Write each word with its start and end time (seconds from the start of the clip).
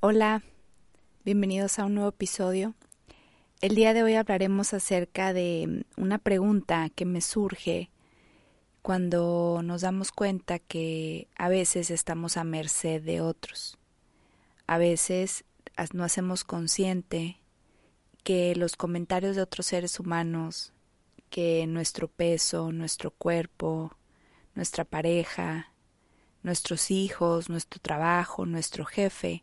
Hola, 0.00 0.44
bienvenidos 1.24 1.80
a 1.80 1.84
un 1.84 1.96
nuevo 1.96 2.10
episodio. 2.10 2.76
El 3.60 3.74
día 3.74 3.94
de 3.94 4.04
hoy 4.04 4.14
hablaremos 4.14 4.72
acerca 4.72 5.32
de 5.32 5.86
una 5.96 6.18
pregunta 6.18 6.88
que 6.88 7.04
me 7.04 7.20
surge 7.20 7.90
cuando 8.80 9.60
nos 9.64 9.80
damos 9.80 10.12
cuenta 10.12 10.60
que 10.60 11.26
a 11.36 11.48
veces 11.48 11.90
estamos 11.90 12.36
a 12.36 12.44
merced 12.44 13.02
de 13.02 13.20
otros. 13.20 13.76
A 14.68 14.78
veces 14.78 15.44
no 15.92 16.04
hacemos 16.04 16.44
consciente 16.44 17.40
que 18.22 18.54
los 18.54 18.76
comentarios 18.76 19.34
de 19.34 19.42
otros 19.42 19.66
seres 19.66 19.98
humanos, 19.98 20.72
que 21.28 21.66
nuestro 21.66 22.06
peso, 22.06 22.70
nuestro 22.70 23.10
cuerpo, 23.10 23.96
nuestra 24.54 24.84
pareja, 24.84 25.72
nuestros 26.44 26.92
hijos, 26.92 27.48
nuestro 27.48 27.80
trabajo, 27.80 28.46
nuestro 28.46 28.84
jefe, 28.84 29.42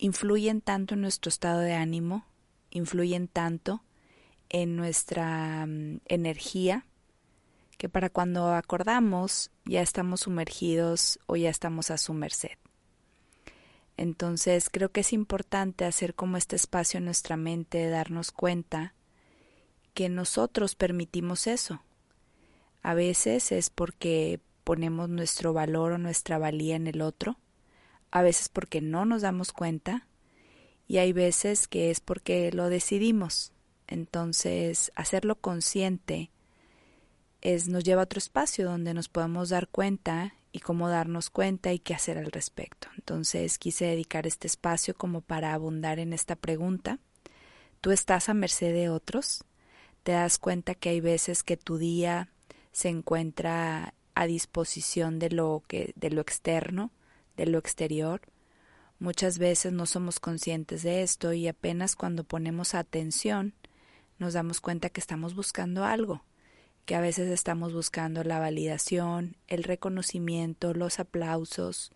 influyen 0.00 0.62
tanto 0.62 0.94
en 0.94 1.02
nuestro 1.02 1.28
estado 1.28 1.60
de 1.60 1.74
ánimo, 1.74 2.24
influyen 2.70 3.28
tanto 3.28 3.84
en 4.48 4.74
nuestra 4.74 5.66
mm, 5.66 6.00
energía, 6.06 6.86
que 7.76 7.88
para 7.88 8.10
cuando 8.10 8.52
acordamos 8.52 9.50
ya 9.64 9.82
estamos 9.82 10.20
sumergidos 10.20 11.18
o 11.26 11.36
ya 11.36 11.50
estamos 11.50 11.90
a 11.90 11.98
su 11.98 12.12
merced. 12.14 12.58
Entonces 13.96 14.70
creo 14.70 14.90
que 14.90 15.00
es 15.00 15.12
importante 15.12 15.84
hacer 15.84 16.14
como 16.14 16.36
este 16.36 16.56
espacio 16.56 16.98
en 16.98 17.04
nuestra 17.04 17.36
mente 17.36 17.88
darnos 17.88 18.32
cuenta 18.32 18.94
que 19.92 20.08
nosotros 20.08 20.74
permitimos 20.74 21.46
eso. 21.46 21.82
A 22.82 22.94
veces 22.94 23.52
es 23.52 23.68
porque 23.68 24.40
ponemos 24.64 25.10
nuestro 25.10 25.52
valor 25.52 25.92
o 25.92 25.98
nuestra 25.98 26.38
valía 26.38 26.76
en 26.76 26.86
el 26.86 27.02
otro, 27.02 27.38
a 28.10 28.22
veces 28.22 28.48
porque 28.48 28.80
no 28.80 29.04
nos 29.04 29.22
damos 29.22 29.52
cuenta 29.52 30.06
y 30.86 30.98
hay 30.98 31.12
veces 31.12 31.68
que 31.68 31.90
es 31.90 32.00
porque 32.00 32.50
lo 32.52 32.68
decidimos. 32.68 33.52
Entonces, 33.86 34.92
hacerlo 34.94 35.36
consciente 35.36 36.30
es 37.42 37.68
nos 37.68 37.84
lleva 37.84 38.02
a 38.02 38.04
otro 38.04 38.18
espacio 38.18 38.66
donde 38.66 38.92
nos 38.92 39.08
podemos 39.08 39.48
dar 39.50 39.68
cuenta 39.68 40.34
y 40.52 40.60
cómo 40.60 40.88
darnos 40.88 41.30
cuenta 41.30 41.72
y 41.72 41.78
qué 41.78 41.94
hacer 41.94 42.18
al 42.18 42.32
respecto. 42.32 42.88
Entonces, 42.96 43.58
quise 43.58 43.86
dedicar 43.86 44.26
este 44.26 44.46
espacio 44.46 44.94
como 44.94 45.20
para 45.20 45.54
abundar 45.54 45.98
en 45.98 46.12
esta 46.12 46.36
pregunta. 46.36 46.98
¿Tú 47.80 47.92
estás 47.92 48.28
a 48.28 48.34
merced 48.34 48.72
de 48.74 48.88
otros? 48.88 49.44
¿Te 50.02 50.12
das 50.12 50.38
cuenta 50.38 50.74
que 50.74 50.88
hay 50.88 51.00
veces 51.00 51.42
que 51.42 51.56
tu 51.56 51.78
día 51.78 52.30
se 52.72 52.88
encuentra 52.88 53.94
a 54.14 54.26
disposición 54.26 55.18
de 55.18 55.30
lo 55.30 55.62
que 55.66 55.92
de 55.96 56.10
lo 56.10 56.20
externo 56.20 56.90
de 57.40 57.50
lo 57.50 57.58
exterior. 57.58 58.20
Muchas 58.98 59.38
veces 59.38 59.72
no 59.72 59.86
somos 59.86 60.20
conscientes 60.20 60.82
de 60.82 61.02
esto 61.02 61.32
y 61.32 61.48
apenas 61.48 61.96
cuando 61.96 62.22
ponemos 62.24 62.74
atención 62.74 63.54
nos 64.18 64.34
damos 64.34 64.60
cuenta 64.60 64.90
que 64.90 65.00
estamos 65.00 65.34
buscando 65.34 65.84
algo, 65.84 66.22
que 66.84 66.94
a 66.94 67.00
veces 67.00 67.30
estamos 67.30 67.72
buscando 67.72 68.22
la 68.24 68.38
validación, 68.38 69.36
el 69.48 69.64
reconocimiento, 69.64 70.74
los 70.74 71.00
aplausos, 71.00 71.92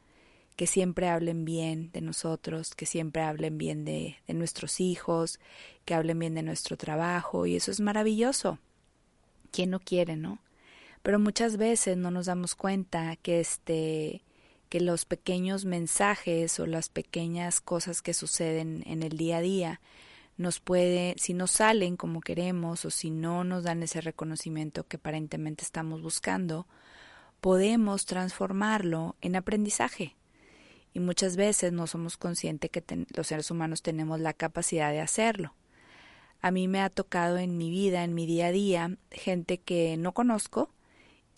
que 0.56 0.67
siempre 0.67 1.09
hablen 1.09 1.45
bien 1.45 1.91
de 1.92 2.00
nosotros, 2.00 2.75
que 2.75 2.87
siempre 2.87 3.20
hablen 3.20 3.59
bien 3.59 3.84
de, 3.84 4.17
nuestros 4.28 4.81
hijos, 4.81 5.41
que 5.84 5.92
hablen 5.92 6.19
bien 6.19 6.34
de 6.34 6.42
nuestro 6.42 6.78
trabajo, 6.78 7.45
y 7.45 7.56
eso 7.56 7.70
es 7.70 7.81
maravilloso. 7.81 8.59
¿Quién 9.50 9.70
no 9.70 9.81
quiere, 9.81 10.17
no? 10.17 10.39
Pero 11.03 11.19
muchas 11.19 11.59
veces 11.59 11.98
no 11.98 12.11
nos 12.11 12.27
damos 12.27 12.55
cuenta 12.55 13.17
que 13.17 13.41
este 13.41 14.22
que 14.75 14.80
los 14.80 15.05
pequeños 15.05 15.64
mensajes 15.64 16.58
o 16.58 16.67
las 16.67 16.89
pequeñas 16.89 17.61
cosas 17.61 18.03
que 18.03 18.12
suceden 18.12 18.83
en 18.86 19.05
el 19.05 19.16
día 19.16 19.36
a 19.36 19.41
día 19.41 19.81
nos 20.36 20.58
puede, 20.58 21.14
si 21.16 21.33
no 21.33 21.47
salen 21.47 21.97
como 21.97 22.20
queremos 22.20 22.84
o 22.84 22.91
si 22.91 23.11
no 23.11 23.44
nos 23.44 23.62
dan 23.62 23.84
ese 23.84 24.00
reconocimiento 24.00 24.82
que 24.88 24.97
aparentemente 24.97 25.62
estamos 25.62 26.03
buscando, 26.03 26.66
podemos 27.41 28.04
transformarlo 28.04 29.15
en 29.21 29.37
aprendizaje. 29.37 30.16
Y 30.93 30.98
muchas 30.98 31.37
veces 31.37 31.72
no 31.72 31.87
somos 31.87 32.16
conscientes 32.16 32.69
que 32.69 32.82
los 33.15 33.28
seres 33.28 33.53
humanos 33.53 33.81
tenemos 33.81 34.19
la 34.19 34.32
capacidad 34.32 34.91
de 34.91 35.00
hacerlo. 35.00 35.54
A 36.41 36.50
mí 36.50 36.66
me 36.66 36.81
ha 36.81 36.91
tocado 36.91 37.38
en 37.38 37.56
mi 37.59 37.71
vida, 37.71 38.03
en 38.03 38.12
mi 38.12 38.27
día 38.27 38.47
a 38.47 38.50
día, 38.50 38.98
gente 39.12 39.59
que 39.59 39.97
no 39.98 40.10
conozco 40.15 40.69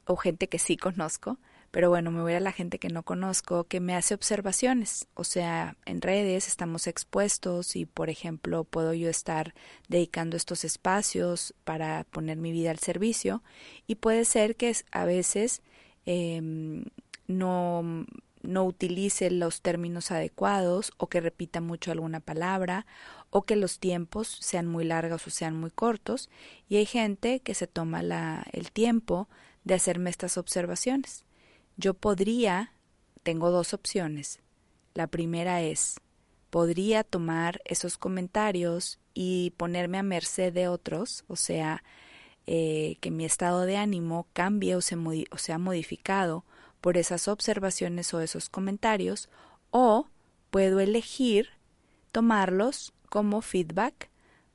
o 0.06 0.16
gente 0.16 0.48
que 0.48 0.58
sí 0.58 0.78
conozco, 0.78 1.38
pero 1.76 1.90
bueno, 1.90 2.10
me 2.10 2.22
voy 2.22 2.32
a 2.32 2.40
la 2.40 2.52
gente 2.52 2.78
que 2.78 2.88
no 2.88 3.02
conozco, 3.02 3.64
que 3.64 3.80
me 3.80 3.94
hace 3.94 4.14
observaciones, 4.14 5.08
o 5.12 5.24
sea, 5.24 5.76
en 5.84 6.00
redes 6.00 6.48
estamos 6.48 6.86
expuestos 6.86 7.76
y, 7.76 7.84
por 7.84 8.08
ejemplo, 8.08 8.64
puedo 8.64 8.94
yo 8.94 9.10
estar 9.10 9.52
dedicando 9.86 10.38
estos 10.38 10.64
espacios 10.64 11.52
para 11.64 12.04
poner 12.04 12.38
mi 12.38 12.50
vida 12.50 12.70
al 12.70 12.78
servicio. 12.78 13.42
Y 13.86 13.96
puede 13.96 14.24
ser 14.24 14.56
que 14.56 14.74
a 14.90 15.04
veces 15.04 15.60
em, 16.06 16.86
no 17.26 18.06
no 18.42 18.64
utilice 18.64 19.30
los 19.30 19.60
términos 19.60 20.10
adecuados 20.10 20.92
o 20.96 21.08
que 21.08 21.20
repita 21.20 21.60
mucho 21.60 21.92
alguna 21.92 22.20
palabra 22.20 22.86
o 23.28 23.42
que 23.42 23.56
los 23.56 23.80
tiempos 23.80 24.28
sean 24.40 24.66
muy 24.66 24.84
largos 24.84 25.26
o 25.26 25.30
sean 25.30 25.54
muy 25.54 25.70
cortos. 25.70 26.30
Y 26.70 26.76
hay 26.76 26.86
gente 26.86 27.40
que 27.40 27.52
se 27.52 27.66
toma 27.66 28.02
la, 28.02 28.46
el 28.52 28.72
tiempo 28.72 29.28
de 29.64 29.74
hacerme 29.74 30.08
estas 30.08 30.38
observaciones. 30.38 31.25
Yo 31.78 31.92
podría, 31.92 32.72
tengo 33.22 33.50
dos 33.50 33.74
opciones. 33.74 34.40
La 34.94 35.08
primera 35.08 35.60
es, 35.60 36.00
podría 36.48 37.04
tomar 37.04 37.60
esos 37.66 37.98
comentarios 37.98 38.98
y 39.12 39.52
ponerme 39.58 39.98
a 39.98 40.02
merced 40.02 40.54
de 40.54 40.68
otros, 40.68 41.24
o 41.28 41.36
sea, 41.36 41.84
eh, 42.46 42.96
que 43.00 43.10
mi 43.10 43.26
estado 43.26 43.66
de 43.66 43.76
ánimo 43.76 44.26
cambie 44.32 44.74
o, 44.74 44.80
se 44.80 44.96
o 44.96 45.36
sea 45.36 45.58
modificado 45.58 46.46
por 46.80 46.96
esas 46.96 47.28
observaciones 47.28 48.14
o 48.14 48.22
esos 48.22 48.48
comentarios, 48.48 49.28
o 49.70 50.08
puedo 50.50 50.80
elegir 50.80 51.50
tomarlos 52.10 52.94
como 53.10 53.42
feedback, 53.42 54.08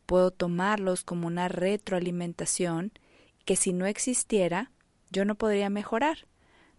puedo 0.07 0.31
tomarlos 0.31 1.03
como 1.03 1.27
una 1.27 1.49
retroalimentación 1.49 2.93
que 3.45 3.55
si 3.55 3.73
no 3.73 3.85
existiera, 3.85 4.71
yo 5.11 5.23
no 5.23 5.35
podría 5.35 5.69
mejorar 5.69 6.30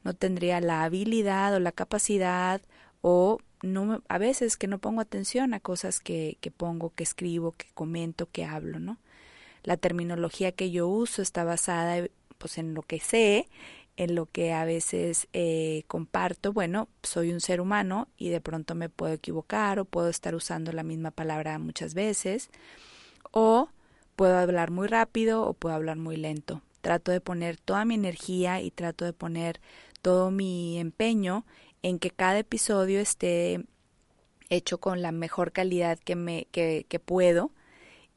no 0.04 0.14
tendría 0.14 0.60
la 0.60 0.84
habilidad 0.84 1.54
o 1.54 1.60
la 1.60 1.72
capacidad 1.72 2.62
o 3.00 3.38
no 3.62 4.02
a 4.08 4.18
veces 4.18 4.56
que 4.56 4.66
no 4.66 4.78
pongo 4.78 5.00
atención 5.00 5.54
a 5.54 5.60
cosas 5.60 6.00
que, 6.00 6.36
que 6.40 6.50
pongo, 6.50 6.92
que 6.94 7.04
escribo, 7.04 7.52
que 7.52 7.66
comento, 7.74 8.28
que 8.30 8.44
hablo, 8.44 8.78
¿no? 8.80 8.98
La 9.62 9.76
terminología 9.76 10.52
que 10.52 10.70
yo 10.70 10.88
uso 10.88 11.22
está 11.22 11.44
basada 11.44 12.08
pues 12.38 12.58
en 12.58 12.74
lo 12.74 12.82
que 12.82 12.98
sé, 12.98 13.48
en 13.96 14.14
lo 14.14 14.26
que 14.26 14.52
a 14.52 14.64
veces 14.64 15.28
eh, 15.32 15.84
comparto. 15.86 16.52
Bueno, 16.52 16.88
soy 17.02 17.32
un 17.32 17.40
ser 17.40 17.60
humano 17.60 18.08
y 18.16 18.30
de 18.30 18.40
pronto 18.40 18.74
me 18.74 18.88
puedo 18.88 19.12
equivocar 19.12 19.78
o 19.78 19.84
puedo 19.84 20.08
estar 20.08 20.34
usando 20.34 20.72
la 20.72 20.82
misma 20.82 21.10
palabra 21.10 21.58
muchas 21.58 21.94
veces 21.94 22.50
o 23.30 23.68
puedo 24.16 24.36
hablar 24.38 24.70
muy 24.70 24.88
rápido 24.88 25.46
o 25.46 25.54
puedo 25.54 25.74
hablar 25.74 25.96
muy 25.96 26.16
lento. 26.16 26.62
Trato 26.80 27.12
de 27.12 27.20
poner 27.20 27.58
toda 27.58 27.84
mi 27.84 27.94
energía 27.94 28.60
y 28.60 28.70
trato 28.70 29.04
de 29.04 29.12
poner 29.12 29.60
todo 30.02 30.30
mi 30.30 30.78
empeño 30.78 31.46
en 31.82 31.98
que 31.98 32.10
cada 32.10 32.38
episodio 32.40 33.00
esté 33.00 33.64
hecho 34.50 34.78
con 34.78 35.00
la 35.00 35.12
mejor 35.12 35.52
calidad 35.52 35.98
que, 35.98 36.16
me, 36.16 36.46
que, 36.52 36.84
que 36.88 36.98
puedo 36.98 37.50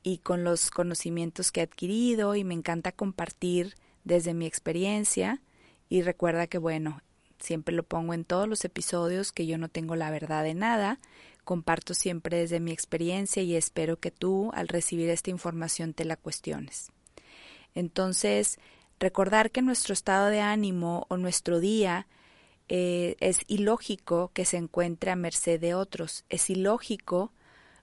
y 0.04 0.18
con 0.18 0.44
los 0.44 0.70
conocimientos 0.70 1.52
que 1.52 1.62
he 1.62 1.64
adquirido 1.64 2.36
y 2.36 2.44
me 2.44 2.54
encanta 2.54 2.92
compartir 2.92 3.76
desde 4.04 4.34
mi 4.34 4.46
experiencia 4.46 5.42
y 5.88 6.02
recuerda 6.02 6.48
que 6.48 6.58
bueno, 6.58 7.02
siempre 7.40 7.76
lo 7.76 7.84
pongo 7.84 8.14
en 8.14 8.26
todos 8.26 8.48
los 8.48 8.66
episodios 8.66 9.32
que 9.32 9.46
yo 9.46 9.58
no 9.58 9.70
tengo 9.70 9.96
la 9.96 10.12
verdad 10.12 10.44
de 10.44 10.54
nada, 10.54 11.00
comparto 11.44 11.94
siempre 11.94 12.38
desde 12.38 12.60
mi 12.60 12.72
experiencia 12.72 13.44
y 13.44 13.56
espero 13.56 14.00
que 14.00 14.12
tú 14.12 14.52
al 14.54 14.68
recibir 14.68 15.10
esta 15.10 15.30
información 15.30 15.94
te 15.94 16.06
la 16.06 16.18
cuestiones. 16.18 16.92
Entonces, 17.76 18.60
recordar 19.00 19.52
que 19.52 19.62
nuestro 19.62 19.94
estado 19.94 20.28
de 20.28 20.42
ánimo 20.42 21.06
o 21.10 21.18
nuestro 21.18 21.60
día 21.60 22.08
eh, 22.68 23.16
es 23.20 23.40
ilógico 23.48 24.32
que 24.34 24.46
se 24.46 24.58
encuentre 24.58 25.12
a 25.12 25.16
merced 25.16 25.60
de 25.60 25.76
otros, 25.76 26.26
es 26.30 26.50
ilógico 26.50 27.32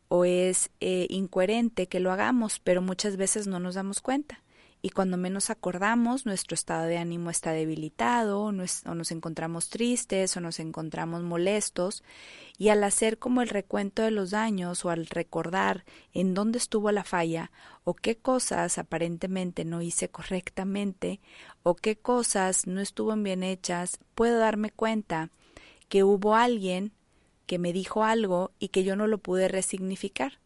o 0.09 0.25
es 0.25 0.71
eh, 0.81 1.07
incoherente 1.09 1.87
que 1.87 2.01
lo 2.01 2.13
hagamos, 2.13 2.59
pero 2.59 2.83
muchas 2.83 3.17
veces 3.17 3.47
no 3.47 3.61
nos 3.61 3.77
damos 3.77 4.01
cuenta 4.01 4.42
y 4.85 4.91
cuando 4.91 5.17
menos 5.17 5.49
acordamos 5.49 6.27
nuestro 6.27 6.57
estado 6.57 6.87
de 6.87 6.99
ánimo 6.99 7.31
está 7.31 7.53
debilitado 7.53 8.43
o 8.43 8.53
nos, 8.53 8.83
encontramos 9.13 9.69
tristes 9.69 10.37
o 10.37 10.41
nos 10.41 10.59
encontramos 10.59 11.23
molestos 11.23 12.03
y 12.59 12.69
al 12.71 12.83
hacer 12.83 13.19
como 13.19 13.43
el 13.43 13.49
recuento 13.49 14.03
de 14.03 14.11
los 14.11 14.33
daños 14.33 14.85
o 14.85 14.91
al 14.91 15.07
recordar 15.07 15.85
en 16.13 16.35
dónde 16.35 16.59
estuvo 16.59 16.91
la 16.91 17.05
falla 17.05 17.53
o 17.85 17.95
qué 17.95 18.17
cosas 18.17 18.77
aparentemente 18.77 19.65
no 19.65 19.83
hice 19.83 20.09
correctamente 20.09 21.21
o 21.63 21.77
qué 21.77 21.97
cosas 21.97 22.67
no 22.67 22.81
estuvieron 22.81 23.23
bien 23.23 23.45
hechas, 23.45 24.01
puedo 24.17 24.39
darme 24.39 24.71
cuenta 24.71 25.31
que 25.89 26.03
hubo 26.03 26.35
alguien 26.35 26.93
que 27.47 27.61
me 27.61 27.73
dijo 27.73 28.03
algo 28.03 28.51
y 28.59 28.69
que 28.69 28.83
yo 28.83 28.97
no 28.97 29.07
lo 29.07 29.19
pude 29.19 29.47
resignificar. 29.47 30.39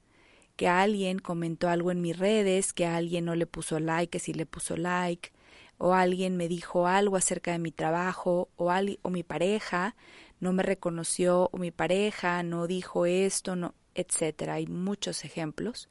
Que 0.57 0.69
alguien 0.69 1.19
comentó 1.19 1.69
algo 1.69 1.91
en 1.91 2.01
mis 2.01 2.19
redes, 2.19 2.73
que 2.73 2.87
alguien 2.87 3.27
no 3.27 3.35
le 3.35 3.47
puso 3.47 3.79
like, 3.79 4.11
que 4.11 4.19
sí 4.19 4.33
le 4.33 4.47
puso 4.47 4.77
like, 4.77 5.31
o 5.79 5.93
alguien 5.93 6.37
me 6.37 6.49
dijo 6.49 6.87
algo 6.87 7.17
acerca 7.17 7.53
de 7.53 7.59
mi 7.59 7.73
trabajo, 7.73 8.49
o, 8.57 8.73
o 9.03 9.11
mi 9.11 9.23
pareja 9.23 9.95
no 10.41 10.53
me 10.53 10.63
reconoció, 10.63 11.51
o 11.53 11.59
mi 11.59 11.71
pareja 11.71 12.43
no 12.43 12.67
dijo 12.67 13.07
esto, 13.07 13.75
etcétera. 13.95 14.55
Hay 14.55 14.67
muchos 14.67 15.25
ejemplos. 15.25 15.89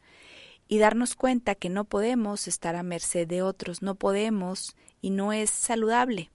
Y 0.68 0.80
darnos 0.80 1.16
cuenta 1.16 1.54
que 1.54 1.70
no 1.70 1.86
podemos 1.86 2.48
estar 2.48 2.76
a 2.76 2.82
merced 2.82 3.28
de 3.28 3.44
otros, 3.44 3.84
no 3.84 3.96
podemos 3.96 4.76
y 5.00 5.12
no 5.12 5.32
es 5.32 5.52
saludable. 5.52 6.32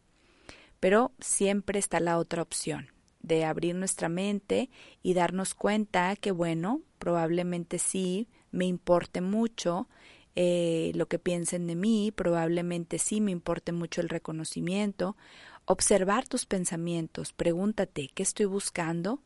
Pero 0.79 1.13
siempre 1.19 1.81
está 1.81 1.99
la 1.99 2.17
otra 2.17 2.43
opción, 2.43 2.93
de 3.23 3.45
abrir 3.45 3.75
nuestra 3.75 4.09
mente 4.09 4.71
y 5.03 5.15
darnos 5.15 5.55
cuenta 5.55 6.15
que, 6.15 6.31
bueno, 6.31 6.83
probablemente 7.01 7.81
sí 7.81 8.29
me 8.53 8.67
importe 8.67 9.21
mucho 9.21 9.89
eh, 10.37 10.93
lo 10.95 11.09
que 11.09 11.19
piensen 11.19 11.67
de 11.67 11.75
mí, 11.75 12.13
probablemente 12.15 12.99
sí 12.99 13.21
me 13.21 13.33
importe 13.33 13.73
mucho 13.73 14.01
el 14.01 14.09
reconocimiento. 14.09 15.17
Observar 15.65 16.29
tus 16.29 16.47
pensamientos, 16.47 17.33
pregúntate, 17.33 18.11
¿qué 18.15 18.23
estoy 18.23 18.47
buscando? 18.47 19.21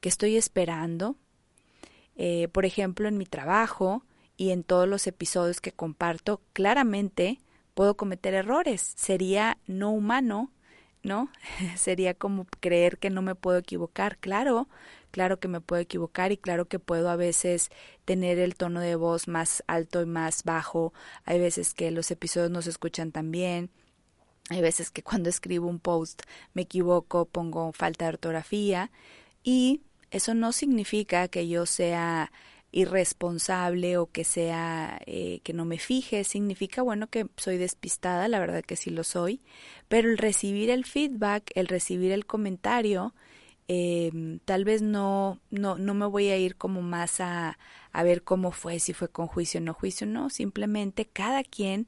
¿Qué 0.00 0.08
estoy 0.08 0.36
esperando? 0.36 1.16
Eh, 2.16 2.48
por 2.48 2.64
ejemplo, 2.64 3.08
en 3.08 3.18
mi 3.18 3.26
trabajo 3.26 4.04
y 4.36 4.50
en 4.50 4.62
todos 4.62 4.86
los 4.86 5.06
episodios 5.06 5.60
que 5.60 5.72
comparto, 5.72 6.42
claramente 6.52 7.40
puedo 7.74 7.96
cometer 7.96 8.34
errores. 8.34 8.92
Sería 8.96 9.58
no 9.66 9.90
humano 9.90 10.50
¿no? 11.06 11.30
Sería 11.76 12.12
como 12.12 12.46
creer 12.60 12.98
que 12.98 13.08
no 13.08 13.22
me 13.22 13.34
puedo 13.34 13.58
equivocar. 13.58 14.18
Claro, 14.18 14.68
claro 15.10 15.40
que 15.40 15.48
me 15.48 15.62
puedo 15.62 15.80
equivocar 15.80 16.32
y 16.32 16.36
claro 16.36 16.66
que 16.66 16.78
puedo 16.78 17.08
a 17.08 17.16
veces 17.16 17.70
tener 18.04 18.38
el 18.38 18.56
tono 18.56 18.80
de 18.80 18.96
voz 18.96 19.28
más 19.28 19.64
alto 19.66 20.02
y 20.02 20.06
más 20.06 20.44
bajo. 20.44 20.92
Hay 21.24 21.38
veces 21.38 21.72
que 21.72 21.90
los 21.90 22.10
episodios 22.10 22.50
no 22.50 22.60
se 22.60 22.70
escuchan 22.70 23.12
tan 23.12 23.30
bien. 23.30 23.70
Hay 24.50 24.60
veces 24.60 24.90
que 24.90 25.02
cuando 25.02 25.28
escribo 25.30 25.66
un 25.68 25.78
post 25.78 26.22
me 26.52 26.62
equivoco, 26.62 27.24
pongo 27.24 27.72
falta 27.72 28.04
de 28.04 28.10
ortografía 28.10 28.90
y 29.42 29.80
eso 30.10 30.34
no 30.34 30.52
significa 30.52 31.28
que 31.28 31.48
yo 31.48 31.66
sea 31.66 32.30
irresponsable 32.72 33.96
o 33.96 34.06
que 34.10 34.24
sea 34.24 35.00
eh, 35.06 35.40
que 35.44 35.52
no 35.52 35.64
me 35.64 35.78
fije, 35.78 36.24
significa 36.24 36.82
bueno 36.82 37.08
que 37.08 37.26
soy 37.36 37.56
despistada, 37.56 38.28
la 38.28 38.38
verdad 38.38 38.62
que 38.62 38.76
sí 38.76 38.90
lo 38.90 39.04
soy, 39.04 39.40
pero 39.88 40.10
el 40.10 40.18
recibir 40.18 40.70
el 40.70 40.84
feedback, 40.84 41.50
el 41.54 41.68
recibir 41.68 42.12
el 42.12 42.26
comentario, 42.26 43.14
eh, 43.68 44.38
tal 44.44 44.64
vez 44.64 44.82
no, 44.82 45.40
no, 45.50 45.76
no 45.78 45.94
me 45.94 46.06
voy 46.06 46.28
a 46.28 46.36
ir 46.36 46.56
como 46.56 46.82
más 46.82 47.20
a, 47.20 47.58
a 47.92 48.02
ver 48.02 48.22
cómo 48.22 48.52
fue, 48.52 48.78
si 48.78 48.92
fue 48.92 49.08
con 49.08 49.26
juicio 49.26 49.60
o 49.60 49.64
no 49.64 49.74
juicio, 49.74 50.06
no, 50.06 50.30
simplemente 50.30 51.06
cada 51.06 51.42
quien 51.44 51.86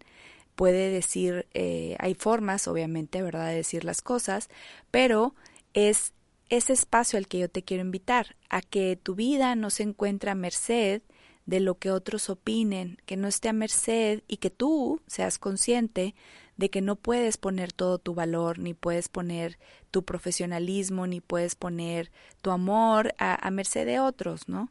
puede 0.54 0.90
decir, 0.90 1.46
eh, 1.54 1.96
hay 2.00 2.14
formas, 2.14 2.66
obviamente, 2.66 3.22
¿verdad?, 3.22 3.48
de 3.48 3.56
decir 3.56 3.84
las 3.84 4.02
cosas, 4.02 4.48
pero 4.90 5.34
es 5.72 6.14
ese 6.49 6.73
espacio 6.73 7.19
al 7.19 7.29
que 7.29 7.39
yo 7.39 7.49
te 7.49 7.62
quiero 7.62 7.83
invitar, 7.83 8.37
a 8.49 8.62
que 8.62 8.97
tu 8.97 9.15
vida 9.15 9.55
no 9.55 9.71
se 9.71 9.83
encuentre 9.83 10.31
a 10.31 10.35
merced 10.35 11.03
de 11.47 11.61
lo 11.61 11.79
que 11.79 11.91
otros 11.91 12.29
opinen, 12.29 12.99
que 13.06 13.17
no 13.17 13.27
esté 13.27 13.49
a 13.49 13.55
merced 13.55 14.23
y 14.29 14.37
que 14.37 14.50
tú 14.50 15.00
seas 15.06 15.39
consciente 15.39 16.15
de 16.59 16.71
que 16.71 16.83
no 16.83 16.97
puedes 16.97 17.39
poner 17.39 17.73
todo 17.73 17.99
tu 17.99 18.15
valor, 18.15 18.59
ni 18.59 18.75
puedes 18.75 19.09
poner 19.09 19.59
tu 19.91 20.05
profesionalismo, 20.05 21.06
ni 21.06 21.21
puedes 21.21 21.55
poner 21.55 22.11
tu 22.43 22.50
amor 22.50 23.15
a, 23.19 23.50
merced 23.50 23.87
de 23.87 24.00
otros, 24.00 24.49
¿no? 24.49 24.71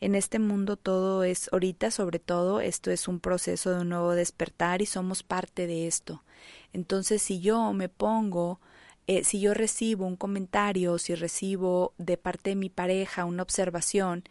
En 0.00 0.14
este 0.14 0.38
mundo 0.38 0.76
todo 0.76 1.24
es, 1.24 1.50
ahorita 1.52 1.90
sobre 1.90 2.18
todo, 2.18 2.60
esto 2.60 2.90
es 2.90 3.08
un 3.08 3.20
proceso 3.20 3.74
de 3.74 3.80
un 3.80 3.88
nuevo 3.88 4.12
despertar 4.12 4.82
y 4.82 4.86
somos 4.86 5.22
parte 5.22 5.66
de 5.66 5.86
esto. 5.86 6.22
Entonces, 6.72 7.20
si 7.20 7.40
yo 7.40 7.72
me 7.72 7.88
pongo 7.88 8.60
eh, 9.06 9.22
si 9.24 9.40
yo 9.40 9.54
recibo 9.54 10.06
un 10.06 10.16
comentario, 10.16 10.98
si 10.98 11.14
recibo 11.14 11.94
de 11.96 12.16
parte 12.16 12.50
de 12.50 12.56
mi 12.56 12.70
pareja 12.70 13.24
una 13.24 13.42
observación 13.42 14.24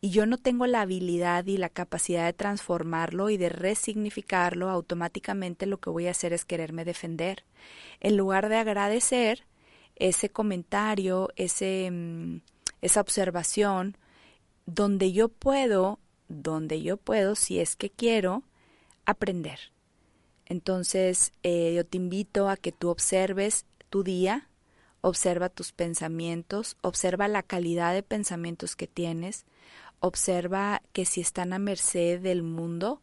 y 0.00 0.10
yo 0.10 0.26
no 0.26 0.36
tengo 0.36 0.66
la 0.66 0.82
habilidad 0.82 1.46
y 1.46 1.56
la 1.56 1.68
capacidad 1.68 2.26
de 2.26 2.32
transformarlo 2.32 3.30
y 3.30 3.36
de 3.36 3.48
resignificarlo, 3.48 4.68
automáticamente 4.68 5.66
lo 5.66 5.78
que 5.78 5.90
voy 5.90 6.08
a 6.08 6.10
hacer 6.10 6.32
es 6.32 6.44
quererme 6.44 6.84
defender. 6.84 7.44
En 8.00 8.16
lugar 8.16 8.48
de 8.48 8.56
agradecer 8.56 9.44
ese 9.94 10.28
comentario, 10.28 11.30
ese, 11.36 11.90
mm, 11.90 12.40
esa 12.82 13.00
observación, 13.00 13.96
donde 14.66 15.12
yo 15.12 15.28
puedo, 15.28 15.98
donde 16.28 16.82
yo 16.82 16.96
puedo, 16.96 17.36
si 17.36 17.60
es 17.60 17.76
que 17.76 17.90
quiero, 17.90 18.42
aprender. 19.06 19.72
Entonces, 20.44 21.32
eh, 21.42 21.74
yo 21.74 21.86
te 21.86 21.96
invito 21.96 22.48
a 22.48 22.56
que 22.56 22.72
tú 22.72 22.88
observes 22.90 23.64
tu 23.88 24.02
día, 24.02 24.48
observa 25.00 25.48
tus 25.48 25.72
pensamientos, 25.72 26.76
observa 26.80 27.28
la 27.28 27.42
calidad 27.42 27.94
de 27.94 28.02
pensamientos 28.02 28.76
que 28.76 28.86
tienes, 28.86 29.46
observa 30.00 30.82
que 30.92 31.04
si 31.04 31.20
están 31.20 31.52
a 31.52 31.58
merced 31.58 32.20
del 32.20 32.42
mundo, 32.42 33.00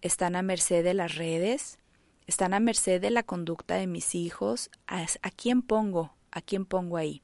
están 0.00 0.36
a 0.36 0.42
merced 0.42 0.84
de 0.84 0.94
las 0.94 1.16
redes, 1.16 1.78
están 2.26 2.54
a 2.54 2.60
merced 2.60 3.00
de 3.00 3.10
la 3.10 3.22
conducta 3.22 3.74
de 3.74 3.86
mis 3.86 4.14
hijos, 4.14 4.70
a, 4.86 5.06
quién 5.30 5.62
pongo, 5.62 6.14
a 6.30 6.40
quién 6.40 6.64
pongo 6.64 6.96
ahí. 6.96 7.22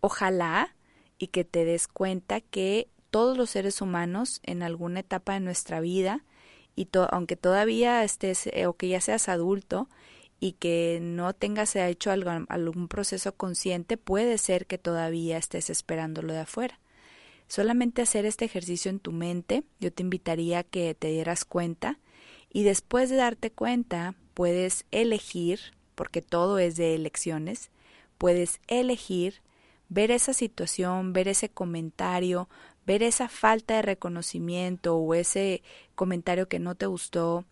Ojalá 0.00 0.76
y 1.18 1.28
que 1.28 1.44
te 1.44 1.64
des 1.64 1.88
cuenta 1.88 2.40
que 2.40 2.88
todos 3.10 3.38
los 3.38 3.50
seres 3.50 3.80
humanos 3.80 4.40
en 4.42 4.62
alguna 4.62 5.00
etapa 5.00 5.34
de 5.34 5.40
nuestra 5.40 5.80
vida 5.80 6.24
y 6.76 6.88
aunque 7.10 7.36
todavía 7.36 8.02
estés 8.04 8.48
eh, 8.48 8.66
o 8.66 8.74
que 8.74 8.88
ya 8.88 9.00
seas 9.00 9.28
adulto 9.28 9.88
y 10.40 10.52
que 10.52 10.98
no 11.00 11.32
tengas 11.32 11.74
hecho 11.76 12.10
algún, 12.10 12.46
algún 12.48 12.88
proceso 12.88 13.34
consciente, 13.34 13.96
puede 13.96 14.38
ser 14.38 14.66
que 14.66 14.78
todavía 14.78 15.38
estés 15.38 15.70
esperando 15.70 16.22
lo 16.22 16.32
de 16.32 16.40
afuera. 16.40 16.80
Solamente 17.46 18.02
hacer 18.02 18.26
este 18.26 18.44
ejercicio 18.44 18.90
en 18.90 19.00
tu 19.00 19.12
mente, 19.12 19.64
yo 19.80 19.92
te 19.92 20.02
invitaría 20.02 20.60
a 20.60 20.64
que 20.64 20.94
te 20.94 21.08
dieras 21.08 21.44
cuenta 21.44 21.98
y 22.52 22.62
después 22.62 23.10
de 23.10 23.16
darte 23.16 23.50
cuenta 23.50 24.14
puedes 24.34 24.86
elegir, 24.90 25.60
porque 25.94 26.22
todo 26.22 26.58
es 26.58 26.76
de 26.76 26.94
elecciones, 26.94 27.70
puedes 28.18 28.60
elegir 28.66 29.42
ver 29.88 30.10
esa 30.10 30.32
situación, 30.32 31.12
ver 31.12 31.28
ese 31.28 31.48
comentario, 31.48 32.48
ver 32.86 33.02
esa 33.02 33.28
falta 33.28 33.76
de 33.76 33.82
reconocimiento 33.82 34.96
o 34.96 35.14
ese 35.14 35.62
comentario 35.94 36.48
que 36.48 36.58
no 36.58 36.74
te 36.74 36.86
gustó 36.86 37.44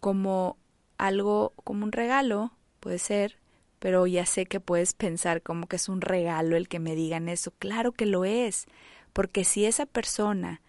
como 0.00 0.56
algo 0.98 1.52
como 1.64 1.84
un 1.84 1.92
regalo, 1.92 2.52
puede 2.80 2.98
ser, 2.98 3.38
pero 3.78 4.06
ya 4.06 4.26
sé 4.26 4.46
que 4.46 4.60
puedes 4.60 4.94
pensar 4.94 5.42
como 5.42 5.66
que 5.66 5.76
es 5.76 5.88
un 5.88 6.00
regalo 6.00 6.56
el 6.56 6.68
que 6.68 6.78
me 6.78 6.94
digan 6.94 7.28
eso. 7.28 7.52
Claro 7.58 7.92
que 7.92 8.06
lo 8.06 8.24
es, 8.24 8.66
porque 9.12 9.44
si 9.44 9.66
esa 9.66 9.86
persona 9.86 10.62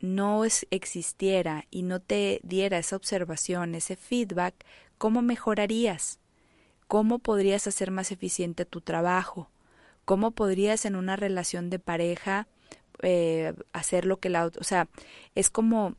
no 0.00 0.44
existiera 0.70 1.66
y 1.70 1.82
no 1.82 2.00
te 2.00 2.40
diera 2.42 2.78
esa 2.78 2.96
observación, 2.96 3.74
ese 3.74 3.96
feedback, 3.96 4.54
¿cómo 4.98 5.22
mejorarías? 5.22 6.20
¿Cómo 6.86 7.18
podrías 7.18 7.66
hacer 7.66 7.90
más 7.90 8.12
eficiente 8.12 8.64
tu 8.64 8.80
trabajo? 8.80 9.50
¿Cómo 10.04 10.30
podrías 10.30 10.84
en 10.84 10.94
una 10.94 11.16
relación 11.16 11.68
de 11.68 11.80
pareja 11.80 12.46
eh, 13.02 13.54
hacer 13.72 14.06
lo 14.06 14.18
que 14.18 14.28
la... 14.28 14.46
O 14.46 14.64
sea, 14.64 14.88
es 15.34 15.50
como 15.50 15.96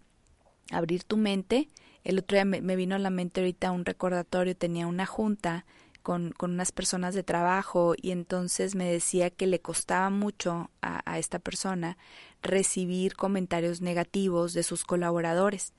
abrir 0.72 1.04
tu 1.04 1.18
mente 1.18 1.68
el 2.08 2.20
otro 2.20 2.38
día 2.38 2.46
me, 2.46 2.76
vino 2.78 2.96
a 2.96 3.00
la 3.00 3.10
mente 3.10 3.42
ahorita 3.42 3.70
un 3.72 3.84
recordatorio, 3.84 4.56
tenía 4.56 4.88
una 4.88 5.06
junta 5.06 5.66
con, 6.04 6.32
con, 6.32 6.52
unas 6.52 6.72
personas 6.72 7.14
de 7.14 7.22
trabajo 7.22 7.96
y 8.02 8.12
entonces 8.12 8.76
me 8.76 8.90
decía 8.90 9.30
que 9.30 9.46
le 9.46 9.60
costaba 9.60 10.10
mucho 10.10 10.72
a, 10.82 11.02
a, 11.04 11.20
esta 11.20 11.40
persona 11.40 11.98
recibir 12.42 13.18
comentarios 13.18 13.82
negativos 13.82 14.54
de 14.54 14.64
sus 14.64 14.86
colaboradores, 14.86 15.74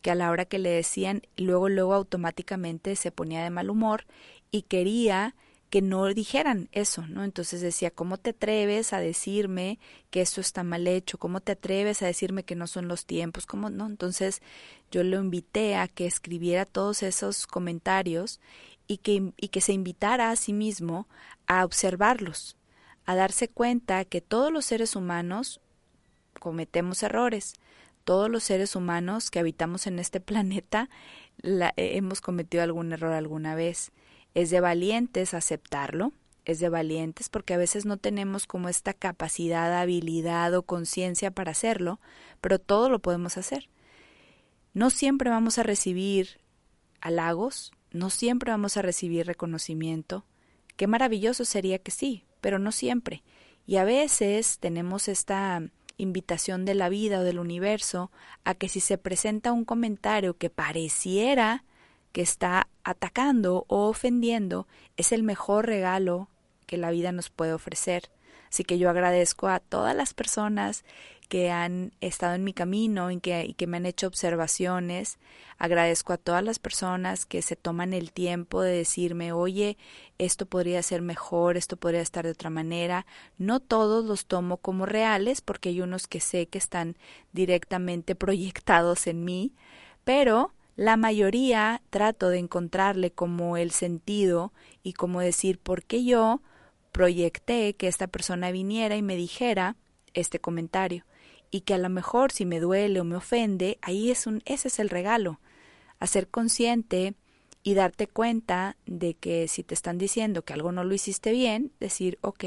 que 0.00 0.10
a 0.10 0.14
la 0.14 0.30
hora 0.30 0.46
que 0.46 0.58
le 0.58 0.70
decían, 0.70 1.20
luego, 1.36 1.68
luego 1.68 1.92
automáticamente 1.92 2.96
se 2.96 3.10
ponía 3.10 3.44
de 3.44 3.50
mal 3.50 3.68
humor 3.68 4.06
y 4.50 4.62
quería 4.62 5.34
que 5.74 5.82
no 5.82 6.06
dijeran 6.06 6.68
eso, 6.70 7.04
¿no? 7.08 7.24
Entonces 7.24 7.60
decía, 7.60 7.90
¿cómo 7.90 8.16
te 8.16 8.30
atreves 8.30 8.92
a 8.92 9.00
decirme 9.00 9.80
que 10.12 10.20
esto 10.20 10.40
está 10.40 10.62
mal 10.62 10.86
hecho? 10.86 11.18
¿Cómo 11.18 11.40
te 11.40 11.50
atreves 11.50 12.00
a 12.00 12.06
decirme 12.06 12.44
que 12.44 12.54
no 12.54 12.68
son 12.68 12.86
los 12.86 13.06
tiempos? 13.06 13.44
¿Cómo 13.44 13.70
no? 13.70 13.86
Entonces 13.86 14.40
yo 14.92 15.02
lo 15.02 15.20
invité 15.20 15.74
a 15.74 15.88
que 15.88 16.06
escribiera 16.06 16.64
todos 16.64 17.02
esos 17.02 17.48
comentarios 17.48 18.38
y 18.86 18.98
que, 18.98 19.32
y 19.36 19.48
que 19.48 19.60
se 19.60 19.72
invitara 19.72 20.30
a 20.30 20.36
sí 20.36 20.52
mismo 20.52 21.08
a 21.48 21.64
observarlos, 21.64 22.56
a 23.04 23.16
darse 23.16 23.48
cuenta 23.48 24.04
que 24.04 24.20
todos 24.20 24.52
los 24.52 24.66
seres 24.66 24.94
humanos 24.94 25.60
cometemos 26.38 27.02
errores, 27.02 27.54
todos 28.04 28.30
los 28.30 28.44
seres 28.44 28.76
humanos 28.76 29.28
que 29.28 29.40
habitamos 29.40 29.88
en 29.88 29.98
este 29.98 30.20
planeta 30.30 30.88
la, 31.38 31.74
hemos 31.76 32.20
cometido 32.20 32.62
algún 32.62 32.92
error 32.92 33.12
alguna 33.12 33.56
vez 33.56 33.90
es 34.34 34.50
de 34.50 34.60
valientes 34.60 35.34
aceptarlo, 35.34 36.12
es 36.44 36.58
de 36.58 36.68
valientes 36.68 37.28
porque 37.28 37.54
a 37.54 37.58
veces 37.58 37.86
no 37.86 37.96
tenemos 37.96 38.46
como 38.46 38.68
esta 38.68 38.92
capacidad, 38.92 39.80
habilidad 39.80 40.54
o 40.54 40.62
conciencia 40.62 41.30
para 41.30 41.52
hacerlo, 41.52 42.00
pero 42.40 42.58
todo 42.58 42.90
lo 42.90 42.98
podemos 42.98 43.38
hacer. 43.38 43.68
No 44.74 44.90
siempre 44.90 45.30
vamos 45.30 45.58
a 45.58 45.62
recibir 45.62 46.40
halagos, 47.00 47.72
no 47.92 48.10
siempre 48.10 48.50
vamos 48.50 48.76
a 48.76 48.82
recibir 48.82 49.26
reconocimiento. 49.26 50.24
Qué 50.76 50.86
maravilloso 50.86 51.44
sería 51.44 51.78
que 51.78 51.92
sí, 51.92 52.24
pero 52.40 52.58
no 52.58 52.72
siempre. 52.72 53.22
Y 53.66 53.76
a 53.76 53.84
veces 53.84 54.58
tenemos 54.58 55.08
esta 55.08 55.62
invitación 55.96 56.64
de 56.64 56.74
la 56.74 56.88
vida 56.88 57.20
o 57.20 57.22
del 57.22 57.38
universo 57.38 58.10
a 58.42 58.54
que 58.54 58.68
si 58.68 58.80
se 58.80 58.98
presenta 58.98 59.52
un 59.52 59.64
comentario 59.64 60.36
que 60.36 60.50
pareciera 60.50 61.64
que 62.14 62.22
está 62.22 62.68
atacando 62.84 63.64
o 63.66 63.88
ofendiendo, 63.88 64.68
es 64.96 65.10
el 65.10 65.24
mejor 65.24 65.66
regalo 65.66 66.28
que 66.64 66.76
la 66.76 66.92
vida 66.92 67.10
nos 67.10 67.28
puede 67.28 67.52
ofrecer. 67.52 68.08
Así 68.48 68.62
que 68.62 68.78
yo 68.78 68.88
agradezco 68.88 69.48
a 69.48 69.58
todas 69.58 69.96
las 69.96 70.14
personas 70.14 70.84
que 71.28 71.50
han 71.50 71.92
estado 72.00 72.34
en 72.34 72.44
mi 72.44 72.52
camino 72.52 73.10
y 73.10 73.18
que, 73.18 73.44
y 73.44 73.54
que 73.54 73.66
me 73.66 73.78
han 73.78 73.84
hecho 73.84 74.06
observaciones. 74.06 75.18
Agradezco 75.58 76.12
a 76.12 76.16
todas 76.16 76.44
las 76.44 76.60
personas 76.60 77.26
que 77.26 77.42
se 77.42 77.56
toman 77.56 77.92
el 77.92 78.12
tiempo 78.12 78.62
de 78.62 78.76
decirme, 78.76 79.32
oye, 79.32 79.76
esto 80.18 80.46
podría 80.46 80.84
ser 80.84 81.02
mejor, 81.02 81.56
esto 81.56 81.76
podría 81.76 82.00
estar 82.00 82.24
de 82.24 82.30
otra 82.30 82.48
manera. 82.48 83.06
No 83.38 83.58
todos 83.58 84.04
los 84.04 84.26
tomo 84.26 84.58
como 84.58 84.86
reales 84.86 85.40
porque 85.40 85.70
hay 85.70 85.80
unos 85.80 86.06
que 86.06 86.20
sé 86.20 86.46
que 86.46 86.58
están 86.58 86.96
directamente 87.32 88.14
proyectados 88.14 89.08
en 89.08 89.24
mí, 89.24 89.52
pero 90.04 90.52
la 90.76 90.96
mayoría 90.96 91.82
trato 91.90 92.28
de 92.28 92.38
encontrarle 92.38 93.12
como 93.12 93.56
el 93.56 93.70
sentido 93.70 94.52
y 94.82 94.92
como 94.92 95.20
decir, 95.20 95.58
¿por 95.58 95.84
qué 95.84 96.04
yo 96.04 96.42
proyecté 96.92 97.74
que 97.74 97.88
esta 97.88 98.06
persona 98.06 98.50
viniera 98.50 98.96
y 98.96 99.02
me 99.02 99.16
dijera 99.16 99.76
este 100.14 100.38
comentario? 100.38 101.04
y 101.54 101.60
que 101.60 101.74
a 101.74 101.78
lo 101.78 101.88
mejor 101.88 102.32
si 102.32 102.46
me 102.46 102.58
duele 102.58 102.98
o 102.98 103.04
me 103.04 103.14
ofende, 103.14 103.78
ahí 103.80 104.10
es 104.10 104.26
un 104.26 104.42
ese 104.44 104.66
es 104.66 104.80
el 104.80 104.90
regalo, 104.90 105.38
hacer 106.00 106.26
consciente 106.26 107.14
y 107.62 107.74
darte 107.74 108.08
cuenta 108.08 108.76
de 108.86 109.14
que 109.14 109.46
si 109.46 109.62
te 109.62 109.72
están 109.72 109.96
diciendo 109.96 110.42
que 110.44 110.52
algo 110.52 110.72
no 110.72 110.82
lo 110.82 110.92
hiciste 110.92 111.30
bien, 111.30 111.70
decir, 111.78 112.18
ok, 112.22 112.44